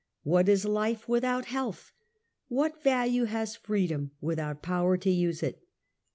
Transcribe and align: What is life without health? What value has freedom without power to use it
What 0.23 0.49
is 0.49 0.65
life 0.65 1.07
without 1.07 1.45
health? 1.45 1.91
What 2.47 2.81
value 2.81 3.25
has 3.25 3.55
freedom 3.55 4.09
without 4.19 4.63
power 4.63 4.97
to 4.97 5.11
use 5.11 5.43
it 5.43 5.61